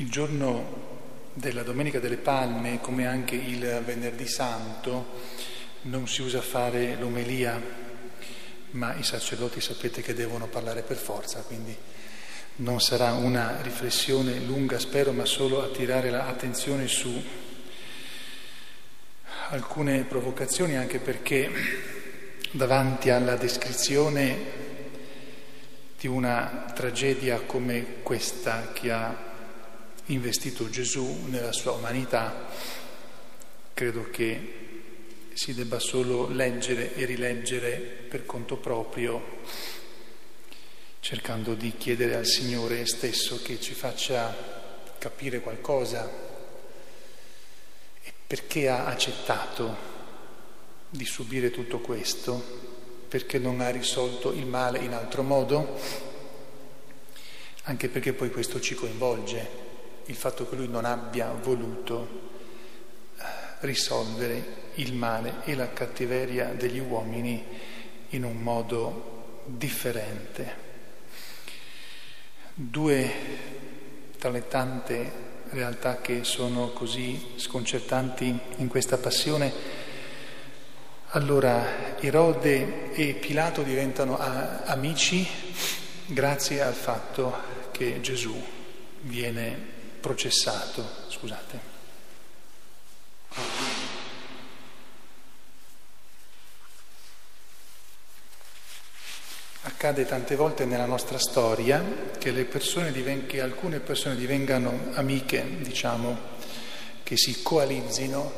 Il 0.00 0.10
giorno 0.10 1.30
della 1.34 1.64
Domenica 1.64 1.98
delle 1.98 2.18
Palme, 2.18 2.80
come 2.80 3.08
anche 3.08 3.34
il 3.34 3.82
Venerdì 3.84 4.28
Santo, 4.28 5.08
non 5.82 6.06
si 6.06 6.22
usa 6.22 6.40
fare 6.40 6.94
l'omelia, 6.94 7.60
ma 8.70 8.94
i 8.94 9.02
sacerdoti 9.02 9.60
sapete 9.60 10.00
che 10.00 10.14
devono 10.14 10.46
parlare 10.46 10.82
per 10.82 10.98
forza, 10.98 11.40
quindi 11.40 11.76
non 12.56 12.80
sarà 12.80 13.14
una 13.14 13.60
riflessione 13.60 14.38
lunga, 14.38 14.78
spero, 14.78 15.10
ma 15.10 15.24
solo 15.24 15.64
attirare 15.64 16.10
l'attenzione 16.10 16.86
su 16.86 17.20
alcune 19.48 20.04
provocazioni, 20.04 20.76
anche 20.76 21.00
perché 21.00 21.50
davanti 22.52 23.10
alla 23.10 23.34
descrizione 23.34 24.36
di 25.98 26.06
una 26.06 26.70
tragedia 26.72 27.40
come 27.40 27.96
questa 28.04 28.70
che 28.72 28.92
ha 28.92 29.26
investito 30.08 30.70
Gesù 30.70 31.24
nella 31.26 31.52
sua 31.52 31.72
umanità, 31.72 32.46
credo 33.74 34.08
che 34.10 34.56
si 35.34 35.54
debba 35.54 35.78
solo 35.78 36.28
leggere 36.28 36.94
e 36.94 37.04
rileggere 37.04 37.78
per 37.78 38.24
conto 38.24 38.56
proprio, 38.56 39.40
cercando 41.00 41.54
di 41.54 41.74
chiedere 41.76 42.16
al 42.16 42.26
Signore 42.26 42.86
stesso 42.86 43.40
che 43.42 43.60
ci 43.60 43.74
faccia 43.74 44.56
capire 44.98 45.40
qualcosa 45.40 46.10
e 48.02 48.12
perché 48.26 48.68
ha 48.68 48.86
accettato 48.86 49.96
di 50.90 51.04
subire 51.04 51.50
tutto 51.50 51.80
questo, 51.80 53.06
perché 53.08 53.38
non 53.38 53.60
ha 53.60 53.70
risolto 53.70 54.32
il 54.32 54.46
male 54.46 54.78
in 54.78 54.92
altro 54.92 55.22
modo, 55.22 55.78
anche 57.64 57.88
perché 57.88 58.14
poi 58.14 58.30
questo 58.30 58.58
ci 58.58 58.74
coinvolge 58.74 59.67
il 60.08 60.14
fatto 60.14 60.48
che 60.48 60.56
lui 60.56 60.68
non 60.68 60.84
abbia 60.84 61.30
voluto 61.30 62.08
eh, 63.16 63.22
risolvere 63.60 64.66
il 64.74 64.94
male 64.94 65.42
e 65.44 65.54
la 65.54 65.70
cattiveria 65.72 66.54
degli 66.54 66.78
uomini 66.78 67.44
in 68.10 68.24
un 68.24 68.36
modo 68.38 69.42
differente. 69.44 70.66
Due 72.54 73.12
tra 74.18 74.30
le 74.30 74.48
tante 74.48 75.26
realtà 75.50 76.00
che 76.00 76.24
sono 76.24 76.70
così 76.70 77.34
sconcertanti 77.36 78.38
in 78.56 78.68
questa 78.68 78.96
passione, 78.96 79.52
allora 81.08 81.98
Erode 82.00 82.92
e 82.92 83.14
Pilato 83.14 83.62
diventano 83.62 84.18
amici 84.18 85.26
grazie 86.06 86.62
al 86.62 86.74
fatto 86.74 87.56
che 87.72 88.00
Gesù 88.00 88.34
viene 89.02 89.76
processato, 90.08 90.82
scusate. 91.08 91.76
Accade 99.60 100.06
tante 100.06 100.34
volte 100.34 100.64
nella 100.64 100.86
nostra 100.86 101.18
storia 101.18 101.84
che, 102.18 102.32
persone 102.44 102.90
diven- 102.90 103.26
che 103.26 103.42
alcune 103.42 103.80
persone 103.80 104.16
divengano 104.16 104.92
amiche, 104.94 105.44
diciamo, 105.60 106.18
che 107.02 107.18
si 107.18 107.42
coalizzino 107.42 108.32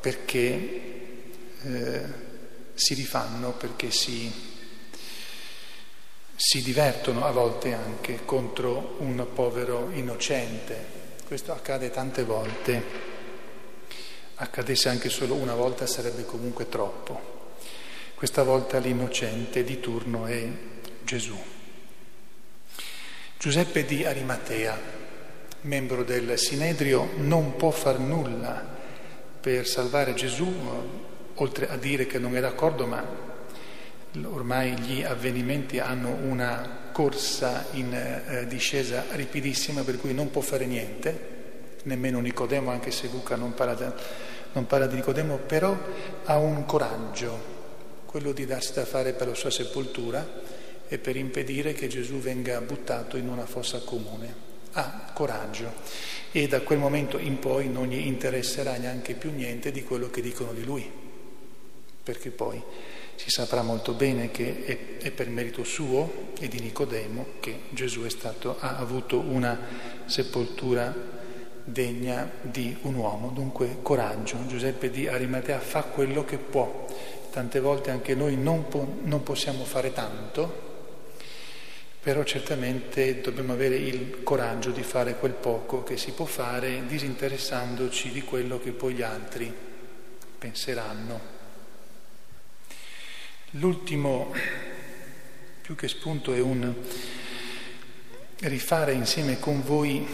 perché 0.00 0.82
eh, 1.62 2.02
si 2.74 2.94
rifanno, 2.94 3.52
perché 3.52 3.92
si 3.92 4.52
si 6.36 6.62
divertono 6.62 7.24
a 7.24 7.30
volte 7.30 7.72
anche 7.72 8.24
contro 8.24 8.96
un 8.98 9.24
povero 9.32 9.90
innocente. 9.92 11.03
Questo 11.26 11.52
accade 11.52 11.90
tante 11.90 12.22
volte. 12.22 12.82
Accadesse 14.34 14.90
anche 14.90 15.08
solo 15.08 15.32
una 15.32 15.54
volta 15.54 15.86
sarebbe 15.86 16.26
comunque 16.26 16.68
troppo. 16.68 17.52
Questa 18.14 18.42
volta 18.42 18.76
l'innocente 18.76 19.64
di 19.64 19.80
turno 19.80 20.26
è 20.26 20.46
Gesù. 21.02 21.34
Giuseppe 23.38 23.86
di 23.86 24.04
Arimatea, 24.04 24.78
membro 25.62 26.04
del 26.04 26.38
Sinedrio, 26.38 27.12
non 27.16 27.56
può 27.56 27.70
far 27.70 27.98
nulla 27.98 28.62
per 29.40 29.66
salvare 29.66 30.12
Gesù, 30.12 30.52
oltre 31.36 31.68
a 31.70 31.76
dire 31.78 32.06
che 32.06 32.18
non 32.18 32.36
è 32.36 32.40
d'accordo, 32.40 32.86
ma 32.86 33.02
Ormai 34.22 34.78
gli 34.78 35.02
avvenimenti 35.02 35.80
hanno 35.80 36.10
una 36.10 36.90
corsa 36.92 37.66
in 37.72 37.92
eh, 37.92 38.46
discesa 38.46 39.06
ripidissima 39.10 39.82
per 39.82 39.98
cui 39.98 40.14
non 40.14 40.30
può 40.30 40.40
fare 40.40 40.66
niente, 40.66 41.32
nemmeno 41.82 42.20
Nicodemo, 42.20 42.70
anche 42.70 42.92
se 42.92 43.08
Luca 43.10 43.34
non 43.34 43.54
parla, 43.54 43.74
da, 43.74 43.94
non 44.52 44.66
parla 44.66 44.86
di 44.86 44.94
Nicodemo, 44.94 45.38
però 45.38 45.76
ha 46.24 46.38
un 46.38 46.64
coraggio, 46.64 47.52
quello 48.06 48.30
di 48.30 48.46
darsi 48.46 48.74
da 48.74 48.84
fare 48.84 49.14
per 49.14 49.26
la 49.26 49.34
sua 49.34 49.50
sepoltura 49.50 50.24
e 50.86 50.98
per 50.98 51.16
impedire 51.16 51.72
che 51.72 51.88
Gesù 51.88 52.18
venga 52.18 52.60
buttato 52.60 53.16
in 53.16 53.28
una 53.28 53.46
fossa 53.46 53.80
comune. 53.80 54.52
Ha 54.74 55.10
coraggio 55.12 55.72
e 56.30 56.46
da 56.46 56.60
quel 56.60 56.78
momento 56.78 57.18
in 57.18 57.40
poi 57.40 57.68
non 57.68 57.88
gli 57.88 58.06
interesserà 58.06 58.76
neanche 58.76 59.14
più 59.14 59.32
niente 59.32 59.72
di 59.72 59.82
quello 59.82 60.08
che 60.08 60.20
dicono 60.20 60.52
di 60.52 60.64
lui, 60.64 60.88
perché 62.02 62.30
poi 62.30 62.62
si 63.16 63.30
saprà 63.30 63.62
molto 63.62 63.92
bene 63.92 64.30
che 64.30 64.64
è, 64.64 65.04
è, 65.04 65.10
per 65.10 65.28
merito 65.28 65.64
suo 65.64 66.32
e 66.38 66.48
di 66.48 66.60
Nicodemo 66.60 67.26
che 67.40 67.60
Gesù 67.70 68.06
stato, 68.08 68.56
ha 68.58 68.76
avuto 68.76 69.18
una 69.18 69.58
sepoltura 70.06 70.94
degna 71.64 72.30
di 72.42 72.76
un 72.82 72.94
uomo. 72.94 73.28
Dunque 73.28 73.78
coraggio, 73.82 74.46
Giuseppe 74.46 74.90
di 74.90 75.08
Arimatea 75.08 75.58
fa 75.58 75.82
quello 75.82 76.24
che 76.24 76.36
può. 76.36 76.86
Tante 77.30 77.60
volte 77.60 77.90
anche 77.90 78.14
noi 78.14 78.36
non, 78.36 78.68
po- 78.68 78.98
non 79.02 79.22
possiamo 79.22 79.64
fare 79.64 79.92
tanto, 79.92 80.72
però 82.00 82.22
certamente 82.22 83.20
dobbiamo 83.22 83.54
avere 83.54 83.76
il 83.76 84.22
coraggio 84.22 84.70
di 84.70 84.82
fare 84.82 85.16
quel 85.16 85.32
poco 85.32 85.82
che 85.82 85.96
si 85.96 86.12
può 86.12 86.26
fare 86.26 86.84
disinteressandoci 86.86 88.10
di 88.10 88.22
quello 88.22 88.60
che 88.60 88.72
poi 88.72 88.94
gli 88.94 89.02
altri 89.02 89.52
penseranno. 90.38 91.32
L'ultimo, 93.58 94.32
più 95.60 95.76
che 95.76 95.86
spunto, 95.86 96.34
è 96.34 96.40
un 96.40 96.74
rifare 98.40 98.94
insieme 98.94 99.38
con 99.38 99.62
voi 99.62 100.04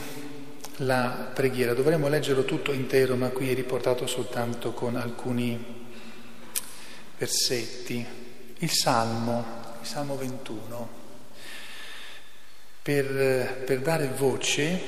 la 0.77 1.31
preghiera. 1.33 1.73
Dovremmo 1.73 2.09
leggerlo 2.09 2.45
tutto 2.45 2.71
intero, 2.71 3.17
ma 3.17 3.31
qui 3.31 3.51
è 3.51 3.55
riportato 3.55 4.07
soltanto 4.07 4.73
con 4.73 4.97
alcuni 4.97 5.89
versetti. 7.17 8.05
Il 8.59 8.71
Salmo, 8.71 9.45
il 9.81 9.87
Salmo 9.87 10.17
21, 10.19 10.89
per, 12.83 13.63
per 13.65 13.81
dare 13.81 14.09
voce, 14.09 14.79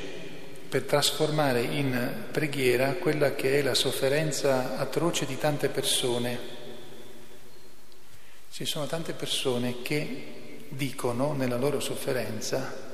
per 0.68 0.82
trasformare 0.82 1.62
in 1.62 2.26
preghiera 2.30 2.92
quella 2.96 3.34
che 3.34 3.60
è 3.60 3.62
la 3.62 3.74
sofferenza 3.74 4.76
atroce 4.76 5.24
di 5.24 5.38
tante 5.38 5.70
persone 5.70 6.60
ci 8.52 8.66
sono 8.66 8.84
tante 8.86 9.14
persone 9.14 9.80
che 9.80 10.66
dicono 10.68 11.32
nella 11.32 11.56
loro 11.56 11.80
sofferenza, 11.80 12.90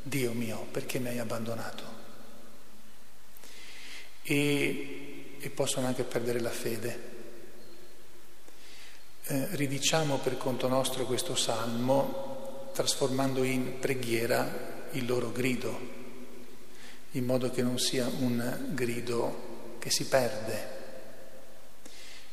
Dio 0.00 0.32
mio, 0.32 0.68
perché 0.70 1.00
mi 1.00 1.08
hai 1.08 1.18
abbandonato? 1.18 1.82
E, 4.22 5.38
e 5.40 5.50
possono 5.50 5.88
anche 5.88 6.04
perdere 6.04 6.38
la 6.38 6.50
fede. 6.50 7.08
Eh, 9.24 9.48
ridiciamo 9.56 10.18
per 10.18 10.36
conto 10.36 10.68
nostro 10.68 11.04
questo 11.04 11.34
salmo 11.34 12.70
trasformando 12.72 13.42
in 13.42 13.80
preghiera 13.80 14.86
il 14.92 15.04
loro 15.04 15.32
grido, 15.32 15.78
in 17.10 17.24
modo 17.24 17.50
che 17.50 17.62
non 17.62 17.80
sia 17.80 18.06
un 18.06 18.68
grido 18.72 19.76
che 19.80 19.90
si 19.90 20.06
perde 20.06 20.78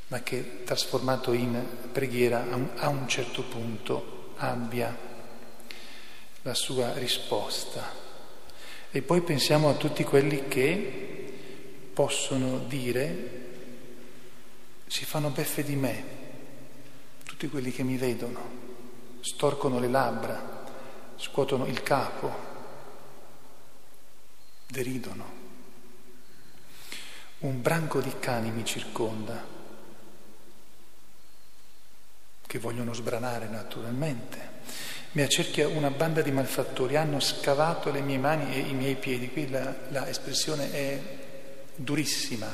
ma 0.08 0.22
che 0.22 0.64
trasformato 0.64 1.34
in 1.34 1.90
preghiera 1.92 2.46
a 2.76 2.88
un 2.88 3.08
certo 3.08 3.44
punto 3.44 4.34
abbia 4.38 4.96
la 6.44 6.54
sua 6.54 6.94
risposta. 6.94 8.06
E 8.90 9.02
poi 9.02 9.22
pensiamo 9.22 9.70
a 9.70 9.74
tutti 9.74 10.04
quelli 10.06 10.48
che 10.48 11.34
possono 11.94 12.60
dire 12.60 13.46
si 14.88 15.04
fanno 15.04 15.30
beffe 15.30 15.64
di 15.64 15.76
me, 15.76 16.04
tutti 17.26 17.50
quelli 17.50 17.72
che 17.72 17.84
mi 17.84 17.98
vedono, 17.98 19.20
storcono 19.20 19.80
le 19.80 19.90
labbra, 19.90 20.64
scuotono 21.18 21.66
il 21.66 21.84
capo, 21.84 22.34
deridono. 24.68 25.36
Un 27.40 27.62
branco 27.62 28.00
di 28.00 28.14
cani 28.20 28.52
mi 28.52 28.64
circonda 28.64 29.57
che 32.58 32.60
vogliono 32.60 32.94
sbranare 32.94 33.48
naturalmente, 33.48 34.56
Mi 35.12 35.24
accerchia 35.24 35.68
una 35.68 35.90
banda 35.90 36.22
di 36.22 36.32
malfattori, 36.32 36.96
hanno 36.96 37.20
scavato 37.20 37.90
le 37.92 38.02
mie 38.02 38.20
mani 38.20 38.54
e 38.54 38.60
i 38.60 38.74
miei 38.74 38.96
piedi. 38.96 39.32
Qui 39.32 39.50
la, 39.50 39.74
la 39.90 40.08
espressione 40.08 40.72
è 40.72 41.02
durissima. 41.76 42.54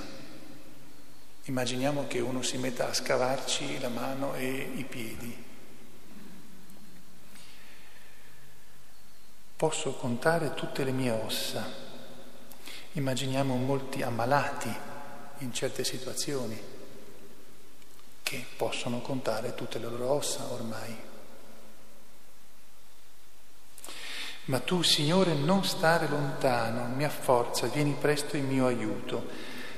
Immaginiamo 1.45 2.05
che 2.07 2.19
uno 2.19 2.41
si 2.41 2.57
metta 2.57 2.87
a 2.87 2.93
scavarci 2.93 3.79
la 3.79 3.89
mano 3.89 4.35
e 4.35 4.71
i 4.75 4.83
piedi. 4.85 5.43
Posso 9.57 9.93
contare 9.95 10.53
tutte 10.53 10.85
le 10.85 10.91
mie 10.91 11.11
ossa. 11.11 11.65
Immaginiamo 12.93 13.55
molti 13.55 14.03
ammalati 14.03 14.73
in 15.39 15.51
certe 15.51 15.83
situazioni 15.83 16.73
che 18.33 18.45
possono 18.57 18.99
contare 18.99 19.53
tutte 19.53 19.77
le 19.77 19.87
loro 19.87 20.09
ossa 20.09 20.51
ormai. 20.51 20.97
Ma 24.45 24.59
tu, 24.59 24.81
Signore, 24.81 25.35
non 25.35 25.63
stare 25.63 26.07
lontano, 26.07 26.87
mi 26.95 27.03
afforza, 27.03 27.67
vieni 27.67 27.93
presto 27.93 28.35
in 28.35 28.47
mio 28.47 28.65
aiuto. 28.65 29.29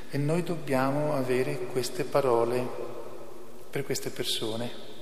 E 0.10 0.18
noi 0.18 0.42
dobbiamo 0.42 1.14
avere 1.14 1.66
queste 1.68 2.06
parole 2.06 2.66
per 3.70 3.84
queste 3.84 4.10
persone 4.10 4.94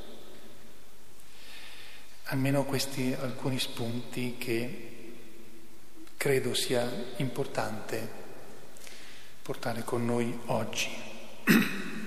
almeno 2.28 2.64
questi 2.64 3.16
alcuni 3.20 3.60
spunti 3.60 4.38
che 4.40 4.90
credo 6.18 6.56
sia 6.56 6.90
importante 7.18 8.22
portare 9.44 9.84
con 9.84 10.04
noi 10.04 10.40
oggi. 10.46 10.90